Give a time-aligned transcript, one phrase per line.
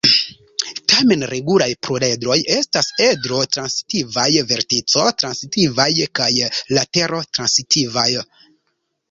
[0.91, 5.89] Tamen, regulaj pluredroj estas edro-transitivaj, vertico-transitivaj
[6.23, 6.31] kaj
[6.79, 8.09] latero-transitivaj.